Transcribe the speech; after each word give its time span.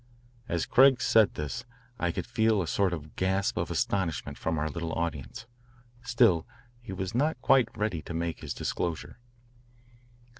As 0.49 0.65
Craig 0.65 0.99
said 0.99 1.35
this 1.35 1.63
I 1.99 2.11
could 2.11 2.25
feel 2.25 2.59
a 2.59 2.65
sort 2.65 2.91
of 2.91 3.15
gasp 3.15 3.55
of 3.55 3.69
astonishment 3.69 4.35
from 4.35 4.57
our 4.57 4.67
little 4.67 4.93
audience. 4.93 5.45
Still 6.01 6.47
he 6.81 6.91
was 6.91 7.13
not 7.13 7.39
quite 7.43 7.67
ready 7.77 8.01
to 8.01 8.13
make 8.15 8.39
his 8.39 8.55
disclosure. 8.55 9.19